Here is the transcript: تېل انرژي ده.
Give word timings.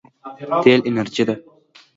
تېل 0.63 0.79
انرژي 0.89 1.23
ده. 1.27 1.35